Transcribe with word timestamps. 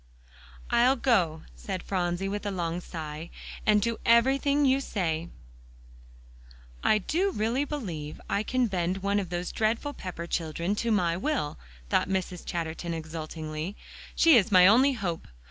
"I'll 0.71 0.95
go," 0.95 1.43
said 1.55 1.83
Phronsie 1.83 2.27
with 2.27 2.43
a 2.47 2.49
long 2.49 2.79
sigh, 2.81 3.29
"and 3.67 3.83
do 3.83 3.99
every 4.03 4.39
thing 4.39 4.65
you 4.65 4.79
say." 4.81 5.29
"I 6.83 6.97
do 6.97 7.29
really 7.29 7.65
believe 7.65 8.19
I 8.27 8.41
can 8.41 8.65
bend 8.65 9.03
one 9.03 9.19
of 9.19 9.29
those 9.29 9.51
dreadful 9.51 9.93
Pepper 9.93 10.25
children 10.25 10.73
to 10.77 10.89
my 10.91 11.15
will," 11.17 11.59
thought 11.91 12.09
Mrs. 12.09 12.43
Chatterton 12.47 12.95
exultingly. 12.95 13.75
"She 14.15 14.35
is 14.37 14.51
my 14.51 14.65
only 14.65 14.93
hope. 14.93 15.27